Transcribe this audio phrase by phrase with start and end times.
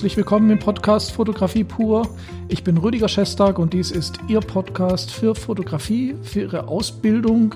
[0.00, 2.08] Herzlich willkommen im Podcast Fotografie pur.
[2.48, 7.54] Ich bin Rüdiger Schestag und dies ist Ihr Podcast für Fotografie, für Ihre Ausbildung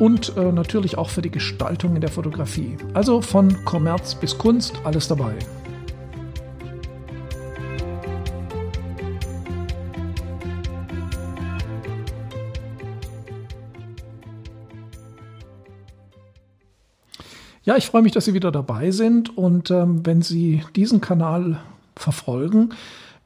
[0.00, 2.76] und äh, natürlich auch für die Gestaltung in der Fotografie.
[2.94, 5.36] Also von Kommerz bis Kunst, alles dabei.
[17.62, 21.60] Ja, ich freue mich, dass Sie wieder dabei sind und ähm, wenn Sie diesen Kanal
[22.04, 22.70] verfolgen,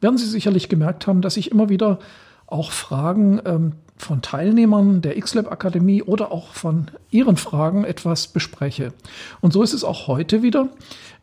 [0.01, 1.99] werden Sie sicherlich gemerkt haben, dass ich immer wieder
[2.47, 8.93] auch Fragen ähm, von Teilnehmern der XLab Akademie oder auch von Ihren Fragen etwas bespreche.
[9.41, 10.69] Und so ist es auch heute wieder.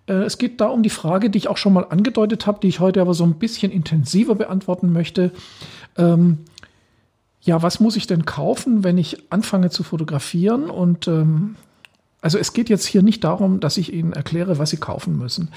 [0.08, 2.68] Äh, es geht da um die Frage, die ich auch schon mal angedeutet habe, die
[2.68, 5.32] ich heute aber so ein bisschen intensiver beantworten möchte.
[5.98, 6.40] Ähm,
[7.42, 10.70] ja, was muss ich denn kaufen, wenn ich anfange zu fotografieren?
[10.70, 11.56] Und ähm,
[12.26, 15.52] also es geht jetzt hier nicht darum, dass ich Ihnen erkläre, was Sie kaufen müssen,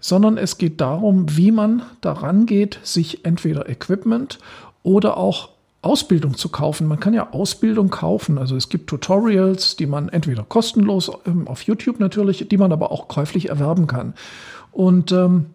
[0.00, 4.38] sondern es geht darum, wie man daran geht, sich entweder Equipment
[4.82, 5.50] oder auch
[5.82, 6.86] Ausbildung zu kaufen.
[6.86, 8.38] Man kann ja Ausbildung kaufen.
[8.38, 12.90] Also es gibt Tutorials, die man entweder kostenlos ähm, auf YouTube natürlich, die man aber
[12.90, 14.14] auch käuflich erwerben kann.
[14.72, 15.50] Und ähm,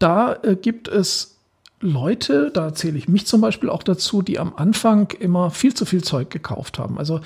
[0.00, 1.37] da äh, gibt es
[1.80, 5.84] Leute, da zähle ich mich zum Beispiel auch dazu, die am Anfang immer viel zu
[5.84, 6.98] viel Zeug gekauft haben.
[6.98, 7.20] Also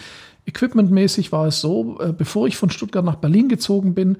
[0.47, 4.19] Equipmentmäßig war es so, äh, bevor ich von Stuttgart nach Berlin gezogen bin,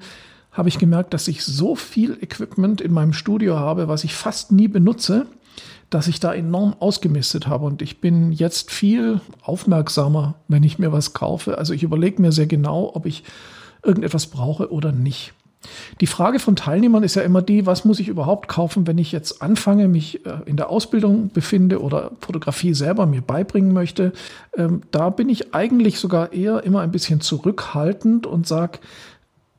[0.51, 4.51] habe ich gemerkt, dass ich so viel Equipment in meinem Studio habe, was ich fast
[4.51, 5.25] nie benutze,
[5.89, 7.65] dass ich da enorm ausgemistet habe.
[7.65, 11.57] Und ich bin jetzt viel aufmerksamer, wenn ich mir was kaufe.
[11.57, 13.23] Also ich überlege mir sehr genau, ob ich
[13.83, 15.33] irgendetwas brauche oder nicht.
[16.01, 19.11] Die Frage von Teilnehmern ist ja immer die, was muss ich überhaupt kaufen, wenn ich
[19.11, 24.13] jetzt anfange, mich äh, in der Ausbildung befinde oder Fotografie selber mir beibringen möchte.
[24.55, 28.79] Ähm, da bin ich eigentlich sogar eher immer ein bisschen zurückhaltend und sage,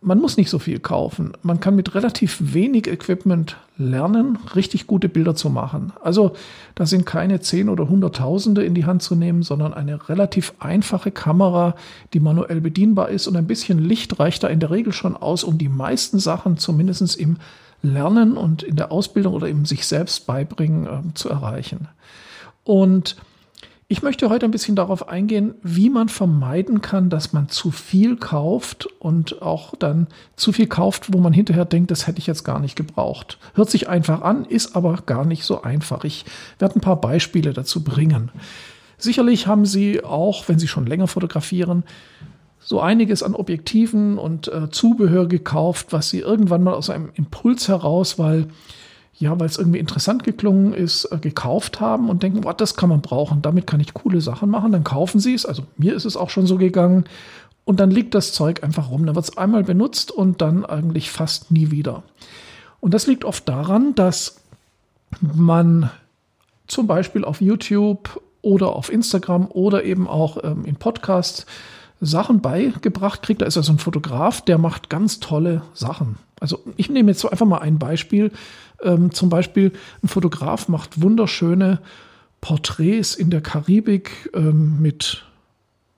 [0.04, 1.32] man muss nicht so viel kaufen.
[1.42, 5.92] Man kann mit relativ wenig Equipment lernen, richtig gute Bilder zu machen.
[6.02, 6.34] Also
[6.74, 11.10] da sind keine zehn oder hunderttausende in die Hand zu nehmen, sondern eine relativ einfache
[11.10, 11.74] Kamera,
[12.12, 15.42] die manuell bedienbar ist und ein bisschen Licht reicht da in der Regel schon aus,
[15.42, 17.38] um die meisten Sachen zumindest im
[17.82, 21.88] Lernen und in der Ausbildung oder im sich selbst beibringen äh, zu erreichen.
[22.62, 23.16] Und
[23.94, 28.16] ich möchte heute ein bisschen darauf eingehen, wie man vermeiden kann, dass man zu viel
[28.16, 32.42] kauft und auch dann zu viel kauft, wo man hinterher denkt, das hätte ich jetzt
[32.42, 33.38] gar nicht gebraucht.
[33.54, 36.02] Hört sich einfach an, ist aber gar nicht so einfach.
[36.02, 36.24] Ich
[36.58, 38.32] werde ein paar Beispiele dazu bringen.
[38.98, 41.84] Sicherlich haben Sie auch, wenn Sie schon länger fotografieren,
[42.58, 47.68] so einiges an Objektiven und äh, Zubehör gekauft, was Sie irgendwann mal aus einem Impuls
[47.68, 48.48] heraus, weil
[49.16, 52.88] ja, weil es irgendwie interessant geklungen ist, äh, gekauft haben und denken, oh, das kann
[52.88, 54.72] man brauchen, damit kann ich coole Sachen machen.
[54.72, 55.46] Dann kaufen sie es.
[55.46, 57.04] Also mir ist es auch schon so gegangen.
[57.64, 59.06] Und dann liegt das Zeug einfach rum.
[59.06, 62.02] Dann wird es einmal benutzt und dann eigentlich fast nie wieder.
[62.80, 64.40] Und das liegt oft daran, dass
[65.20, 65.90] man
[66.66, 71.46] zum Beispiel auf YouTube oder auf Instagram oder eben auch ähm, in Podcasts
[72.04, 73.42] Sachen beigebracht kriegt.
[73.42, 76.16] Da ist also ein Fotograf, der macht ganz tolle Sachen.
[76.40, 78.32] Also ich nehme jetzt so einfach mal ein Beispiel.
[78.82, 79.72] Ähm, zum Beispiel
[80.02, 81.80] ein Fotograf macht wunderschöne
[82.40, 85.24] Porträts in der Karibik ähm, mit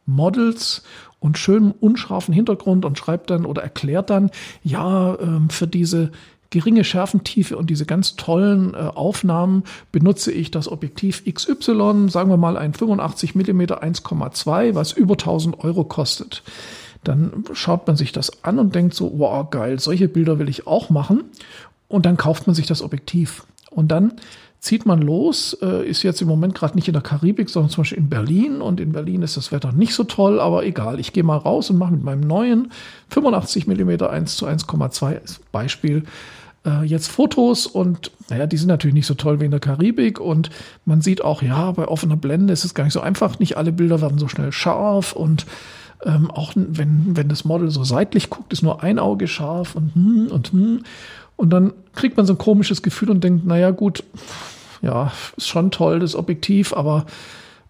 [0.06, 0.84] Models
[1.18, 4.30] und schönem unscharfen Hintergrund und schreibt dann oder erklärt dann,
[4.62, 6.12] ja, ähm, für diese
[6.50, 12.36] geringe Schärfentiefe und diese ganz tollen äh, Aufnahmen benutze ich das Objektiv XY, sagen wir
[12.36, 16.42] mal ein 85 mm 1,2, was über 1000 Euro kostet.
[17.04, 20.66] Dann schaut man sich das an und denkt so, wow, geil, solche Bilder will ich
[20.66, 21.24] auch machen.
[21.88, 23.46] Und dann kauft man sich das Objektiv.
[23.70, 24.14] Und dann
[24.60, 27.82] zieht man los, äh, ist jetzt im Moment gerade nicht in der Karibik, sondern zum
[27.82, 28.60] Beispiel in Berlin.
[28.60, 30.98] Und in Berlin ist das Wetter nicht so toll, aber egal.
[30.98, 32.72] Ich gehe mal raus und mache mit meinem neuen
[33.10, 36.04] 85 mm 1 zu 1,2 Beispiel
[36.66, 40.20] äh, jetzt Fotos und naja, die sind natürlich nicht so toll wie in der Karibik
[40.20, 40.50] und
[40.84, 43.38] man sieht auch, ja, bei offener Blende ist es gar nicht so einfach.
[43.38, 45.46] Nicht alle Bilder werden so schnell scharf und
[46.04, 49.94] ähm, auch wenn, wenn das Model so seitlich guckt, ist nur ein Auge scharf und
[49.94, 50.82] hm und hm.
[51.36, 54.04] Und dann kriegt man so ein komisches Gefühl und denkt, naja, gut,
[54.82, 57.06] ja, ist schon toll, das Objektiv, aber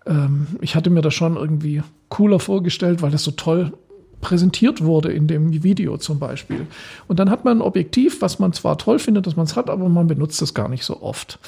[0.06, 3.72] ähm, ich hatte mir das schon irgendwie cooler vorgestellt, weil das so toll
[4.20, 6.66] präsentiert wurde in dem Video zum Beispiel.
[7.06, 9.70] Und dann hat man ein Objektiv, was man zwar toll findet, dass man es hat,
[9.70, 11.38] aber man benutzt es gar nicht so oft.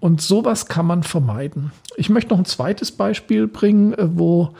[0.00, 1.72] Und sowas kann man vermeiden.
[1.96, 4.50] Ich möchte noch ein zweites Beispiel bringen, äh, wo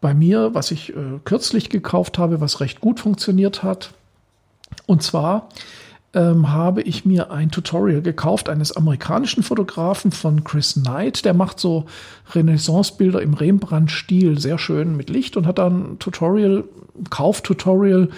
[0.00, 3.92] bei mir, was ich äh, kürzlich gekauft habe, was recht gut funktioniert hat.
[4.86, 5.48] Und zwar
[6.16, 11.26] ähm, habe ich mir ein Tutorial gekauft eines amerikanischen Fotografen von Chris Knight.
[11.26, 11.84] Der macht so
[12.34, 16.64] Renaissance-Bilder im Rembrandt-Stil, sehr schön mit Licht und hat dann ein Tutorial,
[17.10, 18.08] Kauftutorial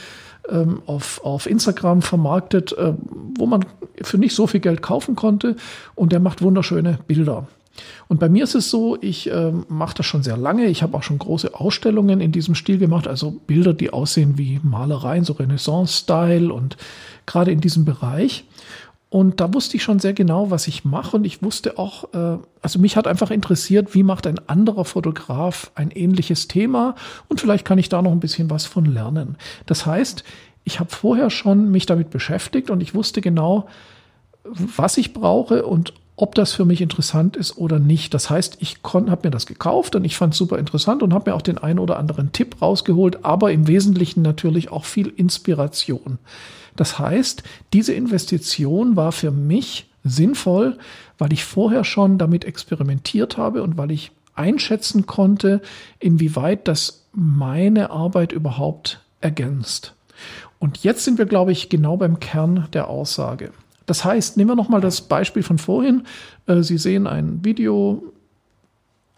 [0.48, 2.94] ähm, auf, auf Instagram vermarktet, äh,
[3.36, 3.64] wo man
[4.00, 5.56] für nicht so viel Geld kaufen konnte
[5.96, 7.48] und der macht wunderschöne Bilder.
[8.08, 10.66] Und bei mir ist es so, ich äh, mache das schon sehr lange.
[10.66, 14.60] Ich habe auch schon große Ausstellungen in diesem Stil gemacht, also Bilder, die aussehen wie
[14.62, 16.76] Malereien, so Renaissance-Style und
[17.26, 18.44] gerade in diesem Bereich.
[19.10, 21.16] Und da wusste ich schon sehr genau, was ich mache.
[21.16, 25.70] Und ich wusste auch, äh, also mich hat einfach interessiert, wie macht ein anderer Fotograf
[25.74, 26.94] ein ähnliches Thema.
[27.28, 29.36] Und vielleicht kann ich da noch ein bisschen was von lernen.
[29.64, 30.24] Das heißt,
[30.64, 33.66] ich habe vorher schon mich damit beschäftigt und ich wusste genau,
[34.44, 38.12] was ich brauche und ob das für mich interessant ist oder nicht.
[38.12, 41.30] Das heißt, ich habe mir das gekauft und ich fand es super interessant und habe
[41.30, 46.18] mir auch den einen oder anderen Tipp rausgeholt, aber im Wesentlichen natürlich auch viel Inspiration.
[46.74, 50.76] Das heißt, diese Investition war für mich sinnvoll,
[51.18, 55.60] weil ich vorher schon damit experimentiert habe und weil ich einschätzen konnte,
[56.00, 59.94] inwieweit das meine Arbeit überhaupt ergänzt.
[60.58, 63.52] Und jetzt sind wir, glaube ich, genau beim Kern der Aussage.
[63.88, 66.02] Das heißt, nehmen wir nochmal das Beispiel von vorhin.
[66.46, 68.02] Äh, Sie sehen ein Video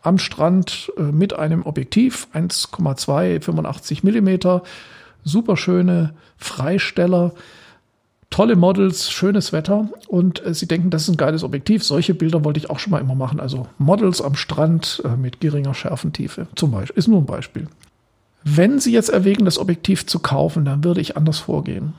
[0.00, 4.62] am Strand äh, mit einem Objektiv 1,2 85 Millimeter,
[5.24, 7.32] super schöne Freisteller,
[8.30, 11.82] tolle Models, schönes Wetter und äh, Sie denken, das ist ein geiles Objektiv.
[11.82, 13.40] Solche Bilder wollte ich auch schon mal immer machen.
[13.40, 17.66] Also Models am Strand mit geringer Schärfentiefe zum Beispiel ist nur ein Beispiel.
[18.44, 21.94] Wenn Sie jetzt erwägen, das Objektiv zu kaufen, dann würde ich anders vorgehen.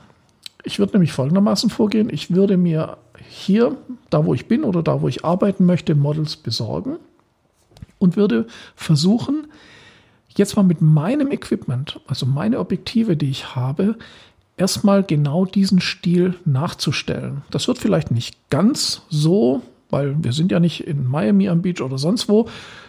[0.64, 2.08] Ich würde nämlich folgendermaßen vorgehen.
[2.10, 2.98] Ich würde mir
[3.28, 3.76] hier,
[4.10, 6.96] da wo ich bin oder da wo ich arbeiten möchte, Models besorgen
[7.98, 9.46] und würde versuchen,
[10.36, 13.96] jetzt mal mit meinem Equipment, also meine Objektive, die ich habe,
[14.56, 17.42] erstmal genau diesen Stil nachzustellen.
[17.50, 21.80] Das wird vielleicht nicht ganz so, weil wir sind ja nicht in Miami am Beach
[21.80, 22.48] oder sonst wo,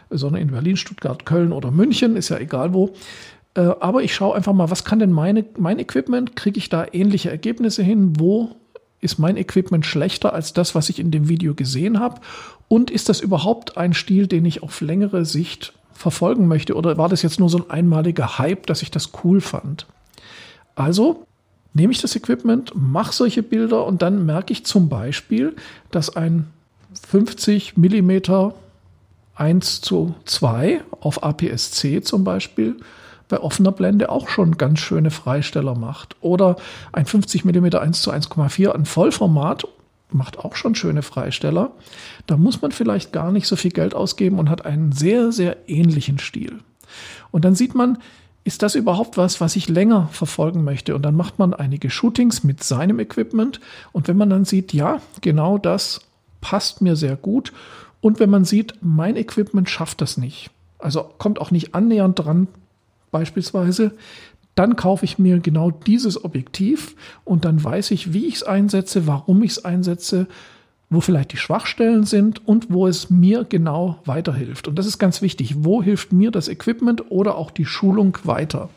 [0.09, 2.93] sondern in Berlin, Stuttgart, Köln oder München, ist ja egal wo.
[3.55, 6.35] Äh, aber ich schaue einfach mal, was kann denn meine, mein Equipment?
[6.35, 8.19] Kriege ich da ähnliche Ergebnisse hin?
[8.19, 8.55] Wo
[9.01, 12.21] ist mein Equipment schlechter als das, was ich in dem Video gesehen habe?
[12.67, 16.75] Und ist das überhaupt ein Stil, den ich auf längere Sicht verfolgen möchte?
[16.75, 19.85] Oder war das jetzt nur so ein einmaliger Hype, dass ich das cool fand?
[20.75, 21.27] Also
[21.73, 25.55] nehme ich das Equipment, mache solche Bilder und dann merke ich zum Beispiel,
[25.91, 26.47] dass ein
[27.07, 28.55] 50 Millimeter
[29.35, 32.77] 1 zu 2 auf APS-C zum Beispiel
[33.27, 36.15] bei offener Blende auch schon ganz schöne Freisteller macht.
[36.21, 36.55] Oder
[36.91, 39.65] ein 50 mm 1 zu 1,4 an Vollformat
[40.11, 41.71] macht auch schon schöne Freisteller.
[42.27, 45.57] Da muss man vielleicht gar nicht so viel Geld ausgeben und hat einen sehr, sehr
[45.67, 46.59] ähnlichen Stil.
[47.31, 47.97] Und dann sieht man,
[48.43, 50.95] ist das überhaupt was, was ich länger verfolgen möchte?
[50.95, 53.59] Und dann macht man einige Shootings mit seinem Equipment.
[53.91, 56.01] Und wenn man dann sieht, ja, genau das
[56.41, 57.53] passt mir sehr gut.
[58.01, 60.51] Und wenn man sieht, mein Equipment schafft das nicht.
[60.77, 62.47] Also kommt auch nicht annähernd dran,
[63.13, 63.93] beispielsweise,
[64.55, 69.07] dann kaufe ich mir genau dieses Objektiv und dann weiß ich, wie ich es einsetze,
[69.07, 70.27] warum ich es einsetze,
[70.89, 74.67] wo vielleicht die Schwachstellen sind und wo es mir genau weiterhilft.
[74.67, 75.55] Und das ist ganz wichtig.
[75.59, 78.69] Wo hilft mir das Equipment oder auch die Schulung weiter?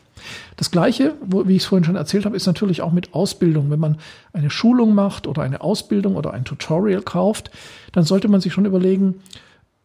[0.57, 3.71] Das Gleiche, wie ich es vorhin schon erzählt habe, ist natürlich auch mit Ausbildung.
[3.71, 3.99] Wenn man
[4.33, 7.51] eine Schulung macht oder eine Ausbildung oder ein Tutorial kauft,
[7.93, 9.17] dann sollte man sich schon überlegen,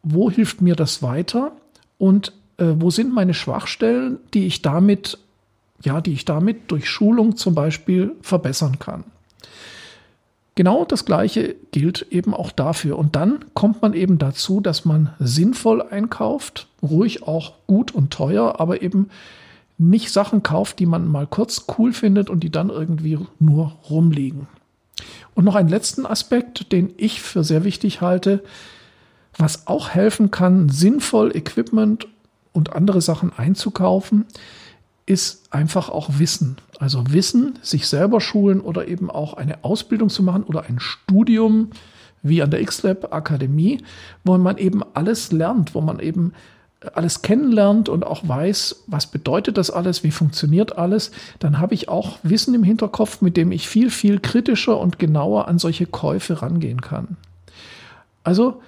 [0.04, 1.52] wo hilft mir das weiter
[1.98, 5.18] und äh, wo sind meine Schwachstellen, die ich damit,
[5.82, 9.04] ja, die ich damit durch Schulung zum Beispiel verbessern kann.
[10.54, 13.00] Genau das Gleiche gilt eben auch dafür.
[13.00, 18.60] Und dann kommt man eben dazu, dass man sinnvoll einkauft, ruhig auch gut und teuer,
[18.60, 19.10] aber eben
[19.78, 24.48] nicht Sachen kauft, die man mal kurz cool findet und die dann irgendwie nur rumliegen.
[25.34, 28.44] Und noch einen letzten Aspekt, den ich für sehr wichtig halte,
[29.38, 32.08] was auch helfen kann, sinnvoll Equipment
[32.54, 34.26] und andere Sachen einzukaufen,
[35.06, 36.58] ist einfach auch Wissen.
[36.80, 41.72] Also Wissen, sich selber schulen oder eben auch eine Ausbildung zu machen oder ein Studium
[42.24, 43.84] wie an der XLab Akademie,
[44.24, 46.34] wo man eben alles lernt, wo man eben
[46.94, 51.90] alles kennenlernt und auch weiß, was bedeutet das alles, wie funktioniert alles, dann habe ich
[51.90, 56.42] auch Wissen im Hinterkopf, mit dem ich viel, viel kritischer und genauer an solche Käufe
[56.42, 57.18] rangehen kann.
[58.24, 58.62] Also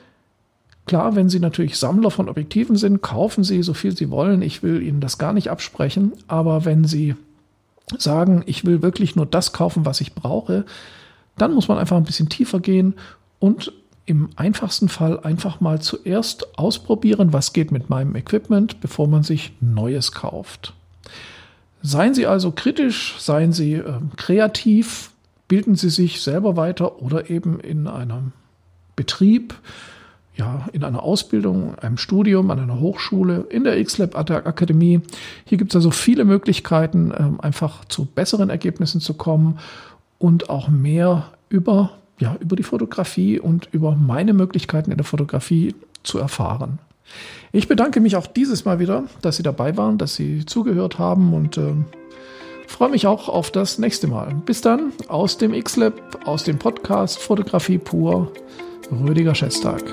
[0.85, 4.41] Klar, wenn Sie natürlich Sammler von Objektiven sind, kaufen Sie so viel Sie wollen.
[4.41, 6.13] Ich will Ihnen das gar nicht absprechen.
[6.27, 7.15] Aber wenn Sie
[7.97, 10.65] sagen, ich will wirklich nur das kaufen, was ich brauche,
[11.37, 12.95] dann muss man einfach ein bisschen tiefer gehen
[13.39, 13.71] und
[14.05, 19.53] im einfachsten Fall einfach mal zuerst ausprobieren, was geht mit meinem Equipment, bevor man sich
[19.61, 20.73] Neues kauft.
[21.81, 25.11] Seien Sie also kritisch, seien Sie äh, kreativ,
[25.47, 28.33] bilden Sie sich selber weiter oder eben in einem
[28.95, 29.55] Betrieb
[30.35, 35.01] ja, in einer Ausbildung, einem Studium, an einer Hochschule, in der XLab Akademie.
[35.45, 39.59] Hier gibt es also viele Möglichkeiten, ähm, einfach zu besseren Ergebnissen zu kommen
[40.17, 45.75] und auch mehr über ja, über die Fotografie und über meine Möglichkeiten in der Fotografie
[46.03, 46.79] zu erfahren.
[47.51, 51.33] Ich bedanke mich auch dieses Mal wieder, dass Sie dabei waren, dass Sie zugehört haben
[51.33, 51.73] und äh,
[52.67, 54.33] freue mich auch auf das nächste Mal.
[54.45, 58.31] Bis dann aus dem X-Lab, aus dem Podcast Fotografie pur,
[58.91, 59.83] Rüdiger Schätztag.